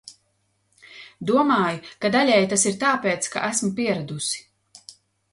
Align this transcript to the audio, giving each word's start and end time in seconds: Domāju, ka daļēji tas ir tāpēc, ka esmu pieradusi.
Domāju, 1.31 1.91
ka 2.05 2.09
daļēji 2.15 2.47
tas 2.53 2.63
ir 2.71 2.79
tāpēc, 2.83 3.27
ka 3.35 3.43
esmu 3.49 3.69
pieradusi. 3.81 4.41